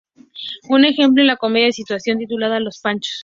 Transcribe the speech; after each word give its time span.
Un 0.67 0.83
ejemplo 0.83 1.21
es 1.21 1.27
la 1.27 1.37
comedia 1.37 1.67
de 1.67 1.73
situación 1.73 2.17
titulada 2.17 2.59
"Los 2.59 2.79
Panchos". 2.81 3.19